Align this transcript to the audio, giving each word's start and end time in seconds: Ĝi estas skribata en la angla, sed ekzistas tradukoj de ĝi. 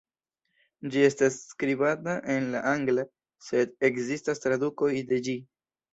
Ĝi 0.95 1.03
estas 1.07 1.35
skribata 1.49 2.15
en 2.37 2.47
la 2.55 2.63
angla, 2.71 3.07
sed 3.49 3.77
ekzistas 3.91 4.43
tradukoj 4.47 4.93
de 5.13 5.25
ĝi. 5.29 5.41